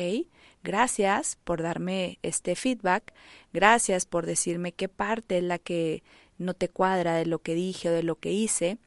gracias 0.61 1.37
por 1.45 1.61
darme 1.61 2.19
este 2.21 2.57
feedback, 2.57 3.13
gracias 3.53 4.05
por 4.05 4.25
decirme 4.25 4.73
qué 4.73 4.89
parte 4.89 5.37
es 5.37 5.43
la 5.45 5.57
que 5.57 6.03
no 6.37 6.53
te 6.53 6.69
cuadra 6.69 7.15
de 7.15 7.25
lo 7.25 7.39
que 7.39 7.55
dije 7.55 7.89
o 7.89 7.93
de 7.93 8.03
lo 8.03 8.15
que 8.15 8.31
hice, 8.31 8.77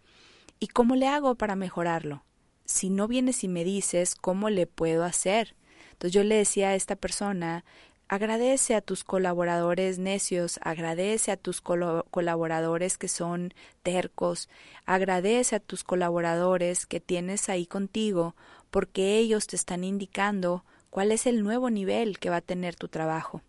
y 0.58 0.68
cómo 0.68 0.96
le 0.96 1.06
hago 1.06 1.34
para 1.34 1.56
mejorarlo. 1.56 2.24
Si 2.64 2.90
no 2.90 3.08
vienes 3.08 3.42
y 3.44 3.48
me 3.48 3.64
dices 3.64 4.14
cómo 4.14 4.50
le 4.50 4.66
puedo 4.66 5.04
hacer. 5.04 5.56
Entonces 5.92 6.12
yo 6.12 6.22
le 6.22 6.36
decía 6.36 6.68
a 6.68 6.74
esta 6.74 6.96
persona, 6.96 7.64
Agradece 8.12 8.74
a 8.74 8.80
tus 8.80 9.04
colaboradores 9.04 10.00
necios, 10.00 10.58
agradece 10.64 11.30
a 11.30 11.36
tus 11.36 11.60
colaboradores 11.60 12.98
que 12.98 13.06
son 13.06 13.54
tercos, 13.84 14.48
agradece 14.84 15.54
a 15.54 15.60
tus 15.60 15.84
colaboradores 15.84 16.86
que 16.86 16.98
tienes 16.98 17.48
ahí 17.48 17.66
contigo, 17.66 18.34
porque 18.72 19.16
ellos 19.18 19.46
te 19.46 19.54
están 19.54 19.84
indicando 19.84 20.64
cuál 20.90 21.12
es 21.12 21.24
el 21.24 21.44
nuevo 21.44 21.70
nivel 21.70 22.18
que 22.18 22.30
va 22.30 22.38
a 22.38 22.40
tener 22.40 22.74
tu 22.74 22.88
trabajo. 22.88 23.42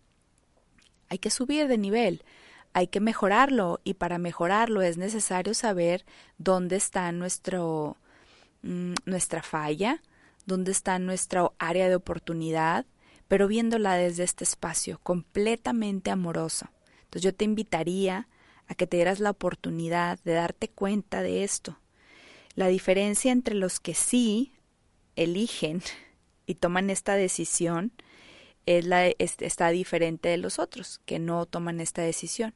Hay 1.08 1.18
que 1.18 1.30
subir 1.30 1.66
de 1.66 1.76
nivel, 1.76 2.22
hay 2.72 2.86
que 2.88 3.00
mejorarlo 3.00 3.80
y 3.84 3.94
para 3.94 4.18
mejorarlo 4.18 4.82
es 4.82 4.96
necesario 4.96 5.54
saber 5.54 6.04
dónde 6.38 6.76
está 6.76 7.10
nuestro, 7.12 7.96
mm, 8.62 8.94
nuestra 9.04 9.42
falla, 9.42 10.02
dónde 10.46 10.72
está 10.72 10.98
nuestra 10.98 11.50
área 11.58 11.88
de 11.88 11.96
oportunidad, 11.96 12.86
pero 13.28 13.46
viéndola 13.48 13.94
desde 13.94 14.24
este 14.24 14.44
espacio 14.44 14.98
completamente 15.02 16.10
amoroso. 16.10 16.68
Entonces 17.04 17.22
yo 17.22 17.34
te 17.34 17.44
invitaría 17.44 18.28
a 18.68 18.74
que 18.74 18.86
te 18.86 18.96
dieras 18.96 19.20
la 19.20 19.30
oportunidad 19.30 20.18
de 20.24 20.32
darte 20.32 20.68
cuenta 20.68 21.22
de 21.22 21.44
esto. 21.44 21.78
La 22.54 22.68
diferencia 22.68 23.32
entre 23.32 23.54
los 23.54 23.80
que 23.80 23.94
sí 23.94 24.52
eligen 25.16 25.82
y 26.46 26.54
toman 26.56 26.90
esta 26.90 27.14
decisión 27.14 27.92
es 28.66 28.86
la, 28.86 29.06
está 29.06 29.70
diferente 29.70 30.28
de 30.28 30.36
los 30.36 30.58
otros 30.58 31.00
que 31.04 31.18
no 31.18 31.46
toman 31.46 31.80
esta 31.80 32.02
decisión, 32.02 32.54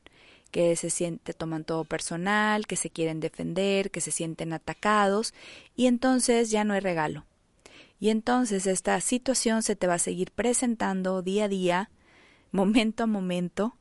que 0.50 0.76
se 0.76 0.90
siente, 0.90 1.34
toman 1.34 1.64
todo 1.64 1.84
personal, 1.84 2.66
que 2.66 2.76
se 2.76 2.90
quieren 2.90 3.20
defender, 3.20 3.90
que 3.90 4.00
se 4.00 4.10
sienten 4.10 4.52
atacados 4.52 5.34
y 5.74 5.86
entonces 5.86 6.50
ya 6.50 6.64
no 6.64 6.74
hay 6.74 6.80
regalo. 6.80 7.24
Y 7.98 8.10
entonces 8.10 8.66
esta 8.66 9.00
situación 9.00 9.62
se 9.62 9.76
te 9.76 9.86
va 9.86 9.94
a 9.94 9.98
seguir 9.98 10.30
presentando 10.30 11.22
día 11.22 11.44
a 11.44 11.48
día, 11.48 11.90
momento 12.52 13.04
a 13.04 13.06
momento. 13.06 13.76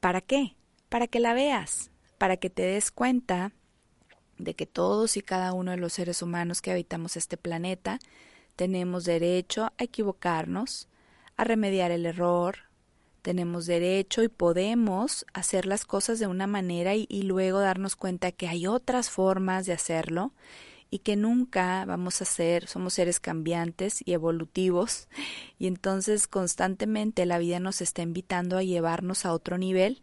¿Para 0.00 0.20
qué? 0.20 0.56
Para 0.88 1.06
que 1.06 1.20
la 1.20 1.34
veas, 1.34 1.90
para 2.18 2.36
que 2.36 2.50
te 2.50 2.62
des 2.62 2.90
cuenta 2.90 3.52
de 4.38 4.54
que 4.54 4.66
todos 4.66 5.16
y 5.16 5.22
cada 5.22 5.52
uno 5.52 5.70
de 5.70 5.76
los 5.76 5.92
seres 5.92 6.20
humanos 6.20 6.60
que 6.60 6.72
habitamos 6.72 7.16
este 7.16 7.36
planeta 7.36 7.98
tenemos 8.56 9.04
derecho 9.04 9.64
a 9.64 9.72
equivocarnos, 9.78 10.88
a 11.36 11.44
remediar 11.44 11.90
el 11.90 12.06
error, 12.06 12.56
tenemos 13.24 13.64
derecho 13.64 14.22
y 14.22 14.28
podemos 14.28 15.24
hacer 15.32 15.64
las 15.64 15.86
cosas 15.86 16.18
de 16.18 16.26
una 16.26 16.46
manera 16.46 16.94
y, 16.94 17.22
luego 17.22 17.58
darnos 17.58 17.96
cuenta 17.96 18.32
que 18.32 18.48
hay 18.48 18.66
otras 18.66 19.08
formas 19.08 19.64
de 19.64 19.72
hacerlo 19.72 20.34
y 20.90 20.98
que 20.98 21.16
nunca 21.16 21.86
vamos 21.86 22.20
a 22.20 22.26
ser, 22.26 22.68
somos 22.68 22.92
seres 22.92 23.20
cambiantes 23.20 24.02
y 24.04 24.12
evolutivos 24.12 25.08
y 25.58 25.68
entonces 25.68 26.28
constantemente 26.28 27.24
la 27.24 27.38
vida 27.38 27.60
nos 27.60 27.80
está 27.80 28.02
invitando 28.02 28.58
a 28.58 28.62
llevarnos 28.62 29.24
a 29.24 29.32
otro 29.32 29.56
nivel, 29.56 30.02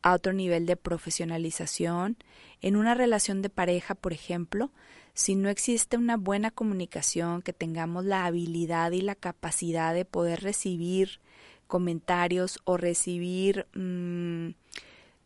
a 0.00 0.12
otro 0.12 0.32
nivel 0.32 0.64
de 0.64 0.76
profesionalización. 0.76 2.16
En 2.60 2.76
una 2.76 2.94
relación 2.94 3.42
de 3.42 3.50
pareja, 3.50 3.96
por 3.96 4.12
ejemplo, 4.12 4.70
si 5.14 5.34
no 5.34 5.48
existe 5.48 5.96
una 5.96 6.16
buena 6.16 6.50
comunicación, 6.50 7.42
que 7.42 7.52
tengamos 7.52 8.04
la 8.04 8.24
habilidad 8.24 8.92
y 8.92 9.02
la 9.02 9.14
capacidad 9.14 9.94
de 9.94 10.04
poder 10.04 10.42
recibir 10.42 11.20
comentarios 11.66 12.60
o 12.64 12.76
recibir 12.76 13.66
mm, 13.74 14.50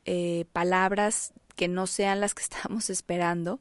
eh, 0.04 0.44
palabras 0.52 1.32
que 1.56 1.68
no 1.68 1.86
sean 1.86 2.20
las 2.20 2.34
que 2.34 2.42
estamos 2.44 2.90
esperando, 2.90 3.60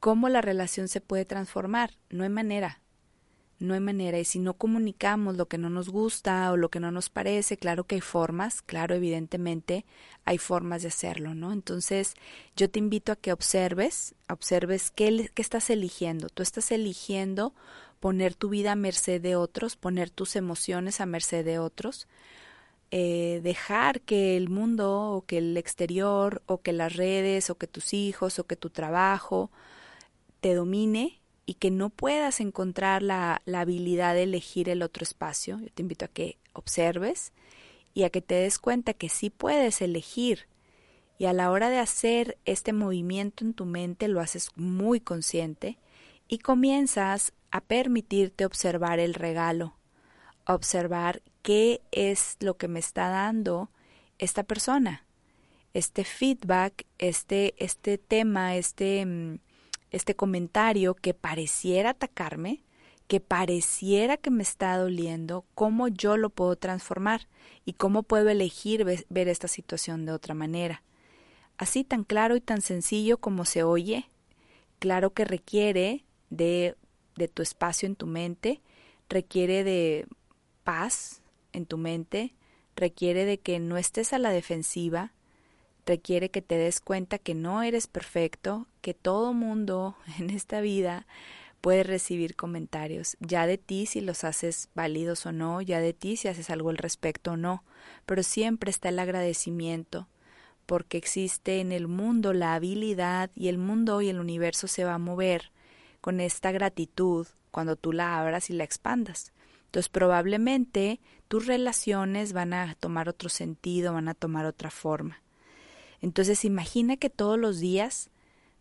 cómo 0.00 0.28
la 0.28 0.40
relación 0.40 0.88
se 0.88 1.00
puede 1.00 1.24
transformar. 1.24 1.92
No 2.10 2.24
hay 2.24 2.30
manera. 2.30 2.80
No 3.62 3.74
hay 3.74 3.80
manera. 3.80 4.18
Y 4.18 4.24
si 4.24 4.40
no 4.40 4.54
comunicamos 4.54 5.36
lo 5.36 5.46
que 5.46 5.56
no 5.56 5.70
nos 5.70 5.88
gusta 5.88 6.50
o 6.50 6.56
lo 6.56 6.68
que 6.68 6.80
no 6.80 6.90
nos 6.90 7.10
parece, 7.10 7.56
claro 7.56 7.84
que 7.84 7.94
hay 7.94 8.00
formas, 8.00 8.60
claro, 8.60 8.96
evidentemente 8.96 9.84
hay 10.24 10.38
formas 10.38 10.82
de 10.82 10.88
hacerlo, 10.88 11.36
¿no? 11.36 11.52
Entonces, 11.52 12.14
yo 12.56 12.68
te 12.68 12.80
invito 12.80 13.12
a 13.12 13.16
que 13.16 13.32
observes, 13.32 14.16
observes 14.28 14.90
qué, 14.90 15.30
estás 15.36 15.70
eligiendo. 15.70 16.28
Tú 16.28 16.42
estás 16.42 16.72
eligiendo 16.72 17.54
poner 18.00 18.34
tu 18.34 18.48
vida 18.48 18.72
a 18.72 18.76
merced 18.76 19.20
de 19.20 19.36
otros, 19.36 19.76
poner 19.76 20.10
tus 20.10 20.34
emociones 20.34 21.00
a 21.00 21.06
merced 21.06 21.44
de 21.44 21.60
otros, 21.60 22.08
eh, 22.90 23.40
dejar 23.44 24.00
que 24.00 24.36
el 24.36 24.48
mundo 24.48 25.12
o 25.12 25.24
que 25.24 25.38
el 25.38 25.56
exterior 25.56 26.42
o 26.46 26.62
que 26.62 26.72
las 26.72 26.96
redes 26.96 27.48
o 27.48 27.58
que 27.58 27.68
tus 27.68 27.94
hijos 27.94 28.40
o 28.40 28.46
que 28.48 28.56
tu 28.56 28.70
trabajo 28.70 29.52
te 30.40 30.52
domine 30.54 31.21
y 31.46 31.54
que 31.54 31.70
no 31.70 31.90
puedas 31.90 32.40
encontrar 32.40 33.02
la, 33.02 33.42
la, 33.44 33.60
habilidad 33.60 34.14
de 34.14 34.24
elegir 34.24 34.68
el 34.68 34.82
otro 34.82 35.02
espacio. 35.02 35.58
Yo 35.60 35.68
te 35.72 35.82
invito 35.82 36.04
a 36.04 36.08
que 36.08 36.38
observes 36.52 37.32
y 37.94 38.04
a 38.04 38.10
que 38.10 38.22
te 38.22 38.34
des 38.34 38.58
cuenta 38.58 38.94
que 38.94 39.08
sí 39.08 39.30
puedes 39.30 39.82
elegir. 39.82 40.46
Y 41.18 41.26
a 41.26 41.32
la 41.32 41.50
hora 41.50 41.68
de 41.68 41.78
hacer 41.78 42.38
este 42.44 42.72
movimiento 42.72 43.44
en 43.44 43.54
tu 43.54 43.64
mente 43.64 44.08
lo 44.08 44.20
haces 44.20 44.50
muy 44.56 45.00
consciente 45.00 45.78
y 46.28 46.38
comienzas 46.38 47.32
a 47.50 47.60
permitirte 47.60 48.46
observar 48.46 48.98
el 48.98 49.14
regalo, 49.14 49.76
observar 50.46 51.22
qué 51.42 51.82
es 51.90 52.36
lo 52.40 52.56
que 52.56 52.68
me 52.68 52.80
está 52.80 53.08
dando 53.08 53.70
esta 54.18 54.42
persona, 54.42 55.04
este 55.74 56.04
feedback, 56.04 56.86
este, 56.98 57.54
este 57.62 57.98
tema, 57.98 58.56
este 58.56 59.04
mm, 59.04 59.38
este 59.92 60.16
comentario 60.16 60.94
que 60.94 61.14
pareciera 61.14 61.90
atacarme, 61.90 62.64
que 63.06 63.20
pareciera 63.20 64.16
que 64.16 64.30
me 64.30 64.42
está 64.42 64.76
doliendo, 64.78 65.44
cómo 65.54 65.88
yo 65.88 66.16
lo 66.16 66.30
puedo 66.30 66.56
transformar 66.56 67.28
y 67.64 67.74
cómo 67.74 68.02
puedo 68.02 68.30
elegir 68.30 68.84
ver 68.84 69.28
esta 69.28 69.48
situación 69.48 70.06
de 70.06 70.12
otra 70.12 70.34
manera. 70.34 70.82
Así 71.58 71.84
tan 71.84 72.04
claro 72.04 72.36
y 72.36 72.40
tan 72.40 72.62
sencillo 72.62 73.18
como 73.18 73.44
se 73.44 73.62
oye, 73.62 74.08
claro 74.78 75.12
que 75.12 75.26
requiere 75.26 76.04
de, 76.30 76.74
de 77.16 77.28
tu 77.28 77.42
espacio 77.42 77.86
en 77.86 77.96
tu 77.96 78.06
mente, 78.06 78.62
requiere 79.10 79.62
de 79.62 80.06
paz 80.64 81.20
en 81.52 81.66
tu 81.66 81.76
mente, 81.76 82.34
requiere 82.74 83.26
de 83.26 83.38
que 83.38 83.58
no 83.58 83.76
estés 83.76 84.14
a 84.14 84.18
la 84.18 84.30
defensiva, 84.30 85.12
requiere 85.86 86.30
que 86.30 86.42
te 86.42 86.56
des 86.56 86.80
cuenta 86.80 87.18
que 87.18 87.34
no 87.34 87.62
eres 87.62 87.86
perfecto, 87.86 88.66
que 88.80 88.94
todo 88.94 89.32
mundo 89.32 89.96
en 90.18 90.30
esta 90.30 90.60
vida 90.60 91.06
puedes 91.60 91.86
recibir 91.86 92.34
comentarios, 92.34 93.16
ya 93.20 93.46
de 93.46 93.56
ti 93.56 93.86
si 93.86 94.00
los 94.00 94.24
haces 94.24 94.68
válidos 94.74 95.26
o 95.26 95.32
no, 95.32 95.62
ya 95.62 95.80
de 95.80 95.92
ti 95.92 96.16
si 96.16 96.28
haces 96.28 96.50
algo 96.50 96.70
al 96.70 96.76
respecto 96.76 97.32
o 97.32 97.36
no, 97.36 97.62
pero 98.04 98.24
siempre 98.24 98.70
está 98.70 98.88
el 98.88 98.98
agradecimiento, 98.98 100.08
porque 100.66 100.98
existe 100.98 101.60
en 101.60 101.70
el 101.70 101.86
mundo 101.86 102.32
la 102.32 102.54
habilidad 102.54 103.30
y 103.36 103.48
el 103.48 103.58
mundo 103.58 104.02
y 104.02 104.08
el 104.08 104.18
universo 104.18 104.66
se 104.66 104.84
va 104.84 104.94
a 104.94 104.98
mover 104.98 105.52
con 106.00 106.20
esta 106.20 106.50
gratitud 106.50 107.28
cuando 107.52 107.76
tú 107.76 107.92
la 107.92 108.18
abras 108.18 108.50
y 108.50 108.54
la 108.54 108.64
expandas. 108.64 109.32
Entonces 109.66 109.88
probablemente 109.88 111.00
tus 111.28 111.46
relaciones 111.46 112.32
van 112.32 112.52
a 112.54 112.74
tomar 112.74 113.08
otro 113.08 113.28
sentido, 113.28 113.92
van 113.92 114.08
a 114.08 114.14
tomar 114.14 114.46
otra 114.46 114.70
forma. 114.70 115.22
Entonces 116.02 116.44
imagina 116.44 116.96
que 116.96 117.10
todos 117.10 117.38
los 117.38 117.60
días 117.60 118.10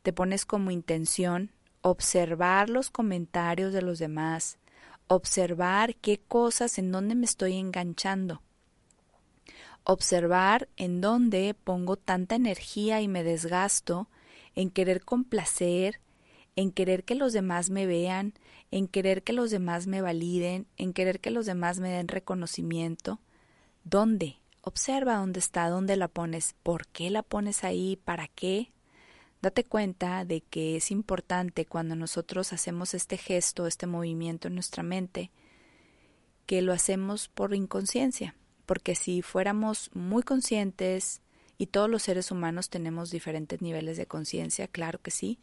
te 0.03 0.13
pones 0.13 0.45
como 0.45 0.71
intención 0.71 1.51
observar 1.81 2.69
los 2.69 2.91
comentarios 2.91 3.73
de 3.73 3.81
los 3.81 3.99
demás, 3.99 4.57
observar 5.07 5.95
qué 5.95 6.19
cosas, 6.19 6.77
en 6.77 6.91
dónde 6.91 7.15
me 7.15 7.25
estoy 7.25 7.57
enganchando, 7.57 8.41
observar 9.83 10.69
en 10.77 11.01
dónde 11.01 11.55
pongo 11.55 11.97
tanta 11.97 12.35
energía 12.35 13.01
y 13.01 13.07
me 13.07 13.23
desgasto 13.23 14.07
en 14.55 14.69
querer 14.69 15.03
complacer, 15.03 15.99
en 16.55 16.71
querer 16.71 17.03
que 17.03 17.15
los 17.15 17.33
demás 17.33 17.69
me 17.71 17.87
vean, 17.87 18.33
en 18.69 18.87
querer 18.87 19.23
que 19.23 19.33
los 19.33 19.49
demás 19.49 19.87
me 19.87 20.01
validen, 20.01 20.67
en 20.77 20.93
querer 20.93 21.19
que 21.19 21.31
los 21.31 21.45
demás 21.47 21.79
me 21.79 21.89
den 21.89 22.07
reconocimiento. 22.07 23.19
¿Dónde? 23.83 24.40
Observa 24.61 25.17
dónde 25.17 25.39
está, 25.39 25.69
dónde 25.69 25.97
la 25.97 26.07
pones, 26.07 26.55
por 26.63 26.87
qué 26.87 27.09
la 27.09 27.23
pones 27.23 27.63
ahí, 27.63 27.95
para 27.95 28.27
qué, 28.27 28.71
Date 29.41 29.63
cuenta 29.63 30.23
de 30.23 30.41
que 30.41 30.75
es 30.75 30.91
importante 30.91 31.65
cuando 31.65 31.95
nosotros 31.95 32.53
hacemos 32.53 32.93
este 32.93 33.17
gesto, 33.17 33.65
este 33.65 33.87
movimiento 33.87 34.47
en 34.47 34.53
nuestra 34.53 34.83
mente, 34.83 35.31
que 36.45 36.61
lo 36.61 36.73
hacemos 36.73 37.27
por 37.27 37.55
inconsciencia, 37.55 38.35
porque 38.67 38.93
si 38.93 39.23
fuéramos 39.23 39.89
muy 39.95 40.21
conscientes, 40.21 41.23
y 41.57 41.67
todos 41.67 41.89
los 41.89 42.03
seres 42.03 42.29
humanos 42.29 42.69
tenemos 42.69 43.09
diferentes 43.09 43.61
niveles 43.61 43.97
de 43.97 44.05
conciencia, 44.05 44.67
claro 44.67 44.99
que 45.01 45.09
sí, 45.09 45.39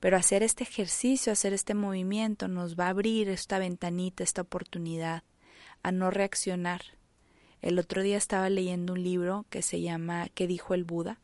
pero 0.00 0.16
hacer 0.16 0.42
este 0.42 0.64
ejercicio, 0.64 1.32
hacer 1.32 1.52
este 1.52 1.74
movimiento 1.74 2.48
nos 2.48 2.76
va 2.76 2.86
a 2.86 2.90
abrir 2.90 3.28
esta 3.28 3.60
ventanita, 3.60 4.24
esta 4.24 4.42
oportunidad 4.42 5.22
a 5.84 5.92
no 5.92 6.10
reaccionar. 6.10 6.82
El 7.60 7.78
otro 7.78 8.02
día 8.02 8.16
estaba 8.16 8.48
leyendo 8.50 8.92
un 8.92 9.02
libro 9.02 9.44
que 9.50 9.62
se 9.62 9.80
llama 9.80 10.28
¿Qué 10.34 10.46
dijo 10.46 10.74
el 10.74 10.84
Buda? 10.84 11.18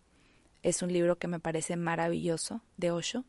Es 0.63 0.83
un 0.83 0.93
libro 0.93 1.17
que 1.17 1.29
me 1.29 1.39
parece 1.39 1.77
maravilloso, 1.77 2.61
de 2.77 2.91
Osho. 2.91 3.25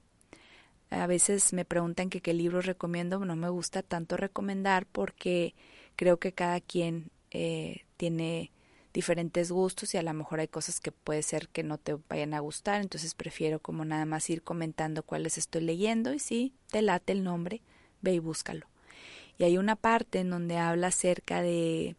A 0.89 1.07
veces 1.07 1.53
me 1.53 1.65
preguntan 1.65 2.09
que 2.09 2.21
qué 2.21 2.33
libro 2.33 2.61
recomiendo, 2.61 3.23
no 3.25 3.35
me 3.35 3.49
gusta 3.49 3.83
tanto 3.83 4.17
recomendar 4.17 4.85
porque 4.85 5.53
creo 5.95 6.17
que 6.17 6.31
cada 6.31 6.61
quien 6.61 7.11
eh, 7.31 7.85
tiene 7.97 8.51
diferentes 8.93 9.51
gustos 9.51 9.93
y 9.93 9.97
a 9.97 10.03
lo 10.03 10.13
mejor 10.13 10.39
hay 10.39 10.47
cosas 10.47 10.79
que 10.79 10.91
puede 10.91 11.21
ser 11.21 11.49
que 11.49 11.63
no 11.63 11.77
te 11.77 11.97
vayan 12.07 12.33
a 12.33 12.39
gustar, 12.39 12.81
entonces 12.81 13.13
prefiero 13.13 13.59
como 13.59 13.83
nada 13.83 14.05
más 14.05 14.29
ir 14.29 14.41
comentando 14.41 15.03
cuáles 15.03 15.37
estoy 15.37 15.61
leyendo 15.61 16.13
y 16.13 16.19
si 16.19 16.53
te 16.71 16.81
late 16.81 17.11
el 17.11 17.23
nombre, 17.23 17.61
ve 18.01 18.13
y 18.13 18.19
búscalo. 18.19 18.67
Y 19.37 19.43
hay 19.43 19.57
una 19.57 19.75
parte 19.75 20.19
en 20.19 20.29
donde 20.29 20.57
habla 20.57 20.87
acerca 20.87 21.41
de 21.41 21.97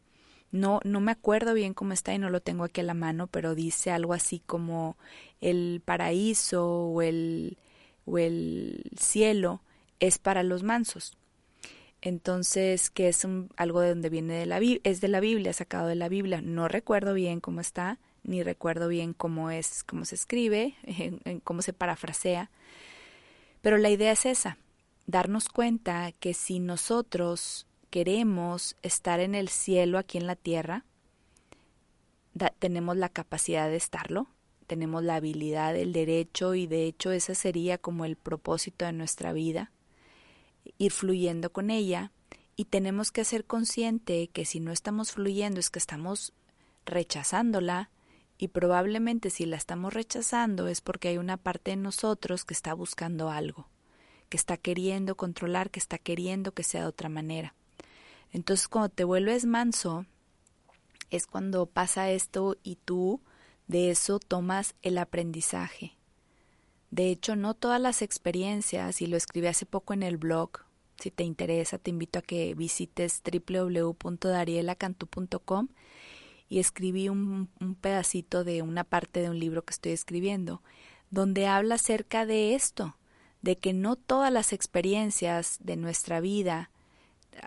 no, 0.52 0.80
no 0.84 1.00
me 1.00 1.12
acuerdo 1.12 1.54
bien 1.54 1.74
cómo 1.74 1.92
está 1.92 2.14
y 2.14 2.18
no 2.18 2.30
lo 2.30 2.40
tengo 2.40 2.64
aquí 2.64 2.80
a 2.80 2.84
la 2.84 2.94
mano, 2.94 3.26
pero 3.26 3.54
dice 3.54 3.90
algo 3.90 4.14
así 4.14 4.40
como 4.46 4.96
el 5.40 5.82
paraíso 5.84 6.66
o 6.66 7.02
el, 7.02 7.58
o 8.04 8.18
el 8.18 8.82
cielo 8.98 9.60
es 10.00 10.18
para 10.18 10.42
los 10.42 10.62
mansos. 10.62 11.16
Entonces, 12.02 12.90
que 12.90 13.08
es 13.08 13.26
algo 13.56 13.80
de 13.80 13.88
donde 13.88 14.10
viene 14.10 14.34
de 14.34 14.46
la 14.46 14.60
es 14.84 15.00
de 15.00 15.08
la 15.08 15.20
Biblia, 15.20 15.52
sacado 15.52 15.88
de 15.88 15.96
la 15.96 16.08
Biblia. 16.08 16.40
No 16.40 16.68
recuerdo 16.68 17.14
bien 17.14 17.40
cómo 17.40 17.60
está, 17.60 17.98
ni 18.22 18.42
recuerdo 18.42 18.88
bien 18.88 19.12
cómo 19.12 19.50
es, 19.50 19.82
cómo 19.82 20.04
se 20.04 20.14
escribe, 20.14 20.74
cómo 21.44 21.62
se 21.62 21.72
parafrasea. 21.72 22.50
Pero 23.60 23.78
la 23.78 23.90
idea 23.90 24.12
es 24.12 24.26
esa, 24.26 24.58
darnos 25.06 25.48
cuenta 25.48 26.12
que 26.12 26.34
si 26.34 26.60
nosotros 26.60 27.66
queremos 27.96 28.76
estar 28.82 29.20
en 29.20 29.34
el 29.34 29.48
cielo 29.48 29.96
aquí 29.96 30.18
en 30.18 30.26
la 30.26 30.36
tierra, 30.36 30.84
tenemos 32.58 32.94
la 32.94 33.08
capacidad 33.08 33.70
de 33.70 33.76
estarlo, 33.76 34.26
tenemos 34.66 35.02
la 35.02 35.14
habilidad, 35.14 35.74
el 35.74 35.94
derecho 35.94 36.54
y 36.54 36.66
de 36.66 36.84
hecho 36.84 37.10
ese 37.10 37.34
sería 37.34 37.78
como 37.78 38.04
el 38.04 38.16
propósito 38.16 38.84
de 38.84 38.92
nuestra 38.92 39.32
vida, 39.32 39.72
ir 40.76 40.92
fluyendo 40.92 41.50
con 41.54 41.70
ella 41.70 42.12
y 42.54 42.66
tenemos 42.66 43.12
que 43.12 43.24
ser 43.24 43.46
consciente 43.46 44.28
que 44.28 44.44
si 44.44 44.60
no 44.60 44.72
estamos 44.72 45.12
fluyendo 45.12 45.58
es 45.58 45.70
que 45.70 45.78
estamos 45.78 46.34
rechazándola 46.84 47.88
y 48.36 48.48
probablemente 48.48 49.30
si 49.30 49.46
la 49.46 49.56
estamos 49.56 49.94
rechazando 49.94 50.68
es 50.68 50.82
porque 50.82 51.08
hay 51.08 51.16
una 51.16 51.38
parte 51.38 51.70
de 51.70 51.78
nosotros 51.78 52.44
que 52.44 52.52
está 52.52 52.74
buscando 52.74 53.30
algo, 53.30 53.70
que 54.28 54.36
está 54.36 54.58
queriendo 54.58 55.16
controlar, 55.16 55.70
que 55.70 55.78
está 55.78 55.96
queriendo 55.96 56.52
que 56.52 56.62
sea 56.62 56.82
de 56.82 56.88
otra 56.88 57.08
manera. 57.08 57.54
Entonces 58.32 58.68
cuando 58.68 58.90
te 58.90 59.04
vuelves 59.04 59.46
manso, 59.46 60.04
es 61.10 61.26
cuando 61.26 61.66
pasa 61.66 62.10
esto 62.10 62.56
y 62.62 62.76
tú 62.76 63.20
de 63.66 63.90
eso 63.90 64.18
tomas 64.18 64.74
el 64.82 64.96
aprendizaje. 64.98 65.96
De 66.90 67.10
hecho, 67.10 67.36
no 67.36 67.54
todas 67.54 67.80
las 67.80 68.02
experiencias, 68.02 69.00
y 69.02 69.06
lo 69.06 69.16
escribí 69.16 69.48
hace 69.48 69.66
poco 69.66 69.92
en 69.92 70.04
el 70.04 70.16
blog, 70.16 70.60
si 70.98 71.10
te 71.10 71.24
interesa, 71.24 71.78
te 71.78 71.90
invito 71.90 72.20
a 72.20 72.22
que 72.22 72.54
visites 72.54 73.22
www.darielacantu.com 73.22 75.68
y 76.48 76.58
escribí 76.58 77.10
un, 77.10 77.50
un, 77.60 77.74
pedacito 77.74 78.44
de 78.44 78.62
una 78.62 78.84
parte 78.84 79.20
de 79.20 79.28
un 79.28 79.38
libro 79.38 79.62
que 79.64 79.72
estoy 79.72 79.92
escribiendo, 79.92 80.62
donde 81.10 81.46
habla 81.46 81.74
acerca 81.74 82.24
de 82.24 82.54
esto, 82.54 82.96
de 83.42 83.58
que 83.58 83.74
no 83.74 83.96
todas 83.96 84.32
las 84.32 84.54
experiencias 84.54 85.58
de 85.60 85.76
nuestra 85.76 86.20
vida 86.20 86.70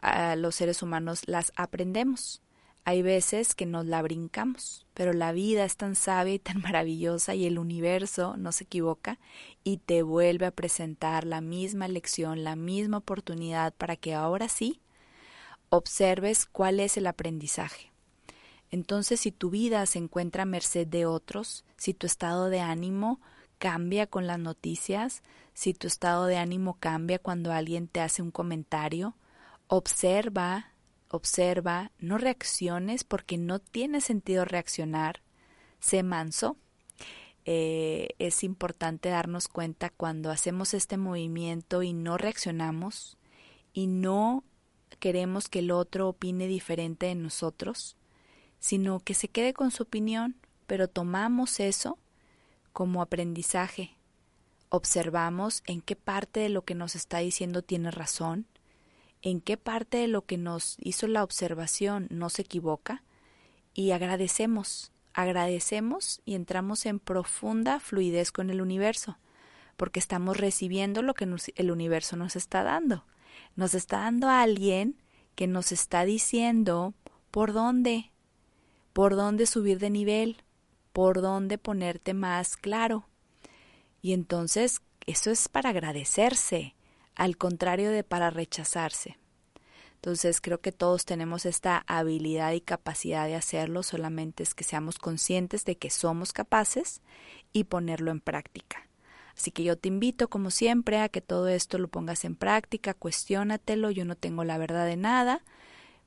a 0.02 0.36
los 0.36 0.56
seres 0.56 0.82
humanos 0.82 1.23
las 1.28 1.52
aprendemos. 1.56 2.41
Hay 2.86 3.02
veces 3.02 3.54
que 3.54 3.65
nos 3.65 3.86
la 3.86 4.02
brincamos, 4.02 4.86
pero 4.93 5.13
la 5.13 5.32
vida 5.32 5.65
es 5.65 5.78
tan 5.78 5.95
sabia 5.95 6.34
y 6.34 6.39
tan 6.39 6.62
maravillosa 6.62 7.36
y 7.36 7.45
el 7.45 7.60
universo 7.60 8.36
no 8.38 8.52
se 8.52 8.63
equivoca 8.63 9.19
y 9.63 9.78
te 9.78 10.02
vuelve 10.02 10.45
a 10.45 10.52
presentar 10.52 11.25
la 11.25 11.41
misma 11.41 11.88
lección, 11.88 12.43
la 12.43 12.56
misma 12.56 12.97
oportunidad 12.97 13.73
para 13.73 13.95
que 13.95 14.15
ahora 14.15 14.49
sí 14.49 14.82
observes 15.69 16.45
cuál 16.45 16.80
es 16.80 16.97
el 16.97 17.08
aprendizaje. 17.08 17.91
Entonces, 18.71 19.19
si 19.19 19.32
tu 19.32 19.49
vida 19.49 19.86
se 19.86 19.99
encuentra 19.99 20.43
a 20.43 20.45
merced 20.45 20.88
de 20.88 21.06
otros, 21.06 21.65
si 21.75 21.93
tu 21.93 22.06
estado 22.06 22.49
de 22.49 22.60
ánimo 22.60 23.19
cambia 23.58 24.08
con 24.08 24.28
las 24.28 24.39
noticias, 24.39 25.23
si 25.54 25.73
tu 25.73 25.88
estado 25.88 26.25
de 26.25 26.38
ánimo 26.38 26.78
cambia 26.80 27.19
cuando 27.19 27.52
alguien 27.52 27.88
te 27.88 27.99
hace 27.99 28.21
un 28.21 28.32
comentario, 28.32 29.15
Observa, 29.71 30.73
observa, 31.10 31.91
no 31.99 32.17
reacciones 32.17 33.03
porque 33.03 33.38
no 33.38 33.60
tiene 33.60 34.01
sentido 34.01 34.43
reaccionar. 34.43 35.21
Sé 35.79 36.01
manso. 36.01 36.58
Eh, 37.45 38.15
es 38.17 38.43
importante 38.43 39.10
darnos 39.10 39.47
cuenta 39.47 39.91
cuando 39.91 40.32
hacemos 40.32 40.73
este 40.73 40.97
movimiento 40.97 41.84
y 41.84 41.93
no 41.93 42.17
reaccionamos 42.17 43.19
y 43.71 43.86
no 43.86 44.43
queremos 44.97 45.49
que 45.49 45.60
el 45.60 45.69
otro 45.69 46.10
opine 46.10 46.47
diferente 46.47 47.05
de 47.05 47.15
nosotros, 47.15 47.95
sino 48.58 48.99
que 48.99 49.13
se 49.13 49.27
quede 49.27 49.53
con 49.53 49.69
su 49.69 49.84
opinión, 49.84 50.36
pero 50.65 50.88
tomamos 50.88 51.60
eso 51.60 51.99
como 52.73 53.03
aprendizaje. 53.03 53.95
Observamos 54.69 55.62
en 55.67 55.82
qué 55.82 55.95
parte 55.95 56.39
de 56.39 56.49
lo 56.49 56.63
que 56.63 56.73
nos 56.73 56.95
está 56.95 57.19
diciendo 57.19 57.62
tiene 57.62 57.91
razón, 57.91 58.47
en 59.21 59.41
qué 59.41 59.58
parte 59.58 59.97
de 59.97 60.08
lo 60.08 60.25
que 60.25 60.38
nos 60.38 60.77
hizo 60.79 61.08
la 61.08 61.23
observación 61.23 62.08
no 62.10 62.29
se 62.29 62.43
equivoca 62.43 63.03
y 63.73 63.91
agradecemos, 63.91 64.91
agradecemos 65.13 66.21
y 66.25 66.36
entramos 66.36 66.86
en 66.86 66.99
profunda 66.99 67.79
fluidez 67.79 68.32
con 68.32 68.49
el 68.49 68.62
universo, 68.62 69.17
porque 69.77 69.99
estamos 69.99 70.38
recibiendo 70.38 71.01
lo 71.01 71.13
que 71.13 71.27
el 71.55 71.71
universo 71.71 72.15
nos 72.15 72.36
está 72.36 72.63
dando. 72.63 73.05
Nos 73.55 73.73
está 73.73 73.99
dando 73.99 74.27
a 74.27 74.41
alguien 74.41 75.01
que 75.36 75.47
nos 75.47 75.71
está 75.71 76.05
diciendo 76.05 76.93
por 77.32 77.53
dónde, 77.53 78.12
por 78.93 79.15
dónde 79.15 79.45
subir 79.45 79.79
de 79.79 79.89
nivel, 79.89 80.43
por 80.93 81.21
dónde 81.21 81.58
ponerte 81.58 82.13
más 82.13 82.58
claro. 82.58 83.08
Y 84.01 84.13
entonces 84.13 84.82
eso 85.05 85.32
es 85.32 85.47
para 85.47 85.69
agradecerse, 85.69 86.75
al 87.19 87.36
contrario 87.36 87.91
de 87.91 88.05
para 88.05 88.29
rechazarse. 88.29 89.17
Entonces 89.95 90.39
creo 90.39 90.62
que 90.62 90.71
todos 90.71 91.03
tenemos 91.03 91.45
esta 91.45 91.84
habilidad 91.86 92.53
y 92.53 92.62
capacidad 92.62 93.27
de 93.27 93.36
hacerlo, 93.36 93.84
solamente 93.84 94.41
es 94.41 94.55
que 94.55 94.63
seamos 94.63 94.97
conscientes 94.97 95.65
de 95.65 95.77
que 95.77 95.89
somos 95.89 96.32
capaces 96.32 97.01
y 97.51 97.65
ponerlo 97.65 98.12
en 98.12 98.21
práctica. 98.21 98.88
Así 99.36 99.51
que 99.51 99.63
yo 99.63 99.77
te 99.77 99.89
invito, 99.89 100.29
como 100.29 100.49
siempre, 100.49 100.99
a 100.99 101.10
que 101.10 101.19
todo 101.19 101.49
esto 101.49 101.77
lo 101.77 101.89
pongas 101.89 102.23
en 102.23 102.38
práctica, 102.38 102.93
cuestiónatelo, 102.93 103.91
yo 103.91 104.05
no 104.05 104.15
tengo 104.15 104.45
la 104.45 104.58
verdad 104.58 104.86
de 104.86 104.95
nada, 104.95 105.43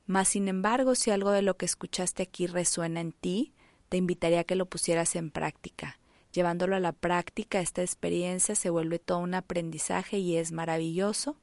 mas 0.07 0.29
sin 0.29 0.47
embargo, 0.47 0.95
si 0.95 1.11
algo 1.11 1.29
de 1.29 1.43
lo 1.43 1.57
que 1.57 1.67
escuchaste 1.67 2.23
aquí 2.23 2.47
resuena 2.47 3.01
en 3.01 3.11
ti, 3.11 3.53
te 3.89 3.97
invitaría 3.97 4.39
a 4.39 4.43
que 4.45 4.55
lo 4.55 4.65
pusieras 4.65 5.15
en 5.15 5.29
práctica. 5.29 5.99
Llevándolo 6.33 6.75
a 6.75 6.79
la 6.79 6.93
práctica, 6.93 7.59
esta 7.59 7.83
experiencia 7.83 8.55
se 8.55 8.71
vuelve 8.71 8.97
todo 8.97 9.19
un 9.19 9.35
aprendizaje 9.35 10.17
y 10.17 10.37
es 10.37 10.51
maravilloso 10.51 11.37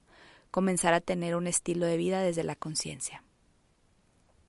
comenzar 0.51 0.95
a 0.95 1.01
tener 1.01 1.37
un 1.37 1.47
estilo 1.47 1.87
de 1.87 1.97
vida 1.97 2.21
desde 2.23 2.43
la 2.43 2.57
conciencia. 2.57 3.23